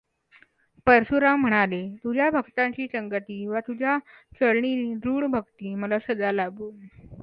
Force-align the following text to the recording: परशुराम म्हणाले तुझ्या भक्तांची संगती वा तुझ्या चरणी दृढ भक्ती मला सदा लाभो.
परशुराम 0.87 1.41
म्हणाले 1.41 1.81
तुझ्या 2.03 2.29
भक्तांची 2.31 2.87
संगती 2.87 3.45
वा 3.47 3.59
तुझ्या 3.59 3.97
चरणी 4.39 4.93
दृढ 4.95 5.25
भक्ती 5.31 5.75
मला 5.75 5.99
सदा 6.07 6.31
लाभो. 6.31 6.71